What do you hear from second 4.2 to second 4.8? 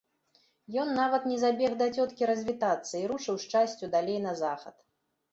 на захад.